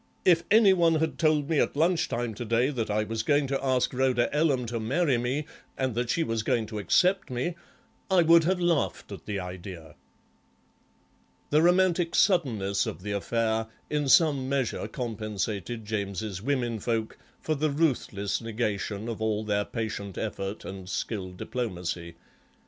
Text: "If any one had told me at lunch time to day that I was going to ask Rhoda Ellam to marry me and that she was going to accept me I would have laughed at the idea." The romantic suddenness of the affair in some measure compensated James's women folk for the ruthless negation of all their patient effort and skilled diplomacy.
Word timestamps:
"If 0.25 0.43
any 0.49 0.73
one 0.73 0.95
had 0.95 1.19
told 1.19 1.47
me 1.47 1.59
at 1.59 1.75
lunch 1.75 2.09
time 2.09 2.33
to 2.33 2.43
day 2.43 2.71
that 2.71 2.89
I 2.89 3.03
was 3.03 3.21
going 3.21 3.45
to 3.45 3.63
ask 3.63 3.93
Rhoda 3.93 4.35
Ellam 4.35 4.65
to 4.65 4.79
marry 4.79 5.19
me 5.19 5.45
and 5.77 5.93
that 5.93 6.09
she 6.09 6.23
was 6.23 6.41
going 6.41 6.65
to 6.65 6.79
accept 6.79 7.29
me 7.29 7.53
I 8.09 8.23
would 8.23 8.43
have 8.45 8.59
laughed 8.59 9.11
at 9.11 9.27
the 9.27 9.39
idea." 9.39 9.93
The 11.51 11.61
romantic 11.61 12.15
suddenness 12.15 12.87
of 12.87 13.03
the 13.03 13.11
affair 13.11 13.67
in 13.91 14.09
some 14.09 14.49
measure 14.49 14.87
compensated 14.87 15.85
James's 15.85 16.41
women 16.41 16.79
folk 16.79 17.19
for 17.39 17.53
the 17.53 17.69
ruthless 17.69 18.41
negation 18.41 19.07
of 19.07 19.21
all 19.21 19.43
their 19.43 19.65
patient 19.65 20.17
effort 20.17 20.65
and 20.65 20.89
skilled 20.89 21.37
diplomacy. 21.37 22.15